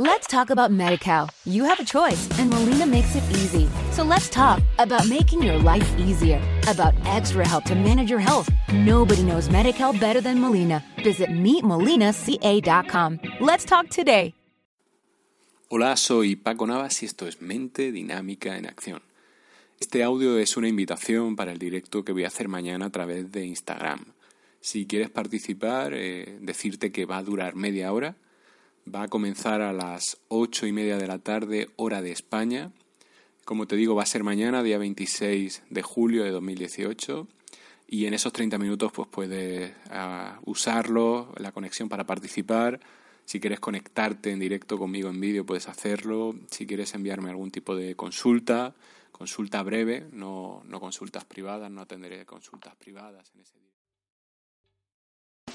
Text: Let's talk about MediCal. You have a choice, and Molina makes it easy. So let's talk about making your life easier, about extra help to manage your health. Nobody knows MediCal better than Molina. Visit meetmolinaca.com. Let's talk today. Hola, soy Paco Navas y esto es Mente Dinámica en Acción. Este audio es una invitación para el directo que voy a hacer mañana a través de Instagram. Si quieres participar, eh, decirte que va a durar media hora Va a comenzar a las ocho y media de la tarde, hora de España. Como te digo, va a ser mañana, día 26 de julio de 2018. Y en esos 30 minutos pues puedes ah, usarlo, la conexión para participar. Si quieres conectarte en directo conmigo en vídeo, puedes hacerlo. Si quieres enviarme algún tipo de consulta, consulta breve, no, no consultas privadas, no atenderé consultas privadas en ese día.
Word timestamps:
Let's 0.00 0.26
talk 0.26 0.48
about 0.48 0.70
MediCal. 0.70 1.28
You 1.44 1.64
have 1.64 1.78
a 1.78 1.84
choice, 1.84 2.26
and 2.38 2.48
Molina 2.48 2.86
makes 2.86 3.14
it 3.16 3.22
easy. 3.32 3.68
So 3.92 4.02
let's 4.02 4.30
talk 4.30 4.62
about 4.78 5.06
making 5.06 5.42
your 5.42 5.58
life 5.58 5.86
easier, 5.98 6.40
about 6.66 6.94
extra 7.04 7.46
help 7.46 7.64
to 7.64 7.74
manage 7.74 8.08
your 8.08 8.18
health. 8.18 8.48
Nobody 8.72 9.22
knows 9.22 9.50
MediCal 9.50 10.00
better 10.00 10.22
than 10.22 10.40
Molina. 10.40 10.82
Visit 11.04 11.28
meetmolinaca.com. 11.28 13.20
Let's 13.40 13.66
talk 13.66 13.90
today. 13.90 14.32
Hola, 15.68 15.94
soy 15.98 16.34
Paco 16.34 16.66
Navas 16.66 17.02
y 17.02 17.04
esto 17.04 17.26
es 17.26 17.42
Mente 17.42 17.92
Dinámica 17.92 18.56
en 18.56 18.64
Acción. 18.64 19.02
Este 19.80 20.02
audio 20.02 20.38
es 20.38 20.56
una 20.56 20.68
invitación 20.68 21.36
para 21.36 21.52
el 21.52 21.58
directo 21.58 22.06
que 22.06 22.12
voy 22.12 22.24
a 22.24 22.28
hacer 22.28 22.48
mañana 22.48 22.86
a 22.86 22.90
través 22.90 23.30
de 23.32 23.44
Instagram. 23.44 24.14
Si 24.62 24.86
quieres 24.86 25.10
participar, 25.10 25.92
eh, 25.92 26.38
decirte 26.40 26.90
que 26.90 27.04
va 27.04 27.18
a 27.18 27.22
durar 27.22 27.54
media 27.54 27.92
hora 27.92 28.16
Va 28.86 29.02
a 29.02 29.08
comenzar 29.08 29.60
a 29.60 29.72
las 29.72 30.18
ocho 30.28 30.66
y 30.66 30.72
media 30.72 30.96
de 30.96 31.06
la 31.06 31.18
tarde, 31.18 31.68
hora 31.76 32.02
de 32.02 32.12
España. 32.12 32.72
Como 33.44 33.66
te 33.66 33.76
digo, 33.76 33.94
va 33.94 34.02
a 34.02 34.06
ser 34.06 34.24
mañana, 34.24 34.62
día 34.62 34.78
26 34.78 35.64
de 35.68 35.82
julio 35.82 36.24
de 36.24 36.30
2018. 36.30 37.28
Y 37.88 38.06
en 38.06 38.14
esos 38.14 38.32
30 38.32 38.58
minutos 38.58 38.92
pues 38.92 39.08
puedes 39.08 39.72
ah, 39.90 40.40
usarlo, 40.44 41.32
la 41.36 41.52
conexión 41.52 41.88
para 41.88 42.04
participar. 42.04 42.80
Si 43.24 43.38
quieres 43.38 43.60
conectarte 43.60 44.30
en 44.30 44.40
directo 44.40 44.78
conmigo 44.78 45.08
en 45.08 45.20
vídeo, 45.20 45.44
puedes 45.44 45.68
hacerlo. 45.68 46.34
Si 46.50 46.66
quieres 46.66 46.94
enviarme 46.94 47.30
algún 47.30 47.50
tipo 47.50 47.76
de 47.76 47.94
consulta, 47.94 48.74
consulta 49.12 49.62
breve, 49.62 50.08
no, 50.12 50.62
no 50.66 50.80
consultas 50.80 51.24
privadas, 51.24 51.70
no 51.70 51.82
atenderé 51.82 52.24
consultas 52.24 52.74
privadas 52.76 53.30
en 53.34 53.40
ese 53.42 53.58
día. 53.58 53.69